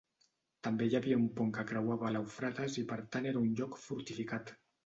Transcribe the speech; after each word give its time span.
També 0.67 0.87
hi 0.87 0.95
havia 0.99 1.19
un 1.25 1.27
pont 1.35 1.51
que 1.59 1.65
creuava 1.73 2.11
l'Eufrates 2.15 2.81
i 2.83 2.87
per 2.93 3.01
tant 3.17 3.31
era 3.33 3.45
un 3.47 3.55
lloc 3.61 3.79
fortificat. 3.87 4.57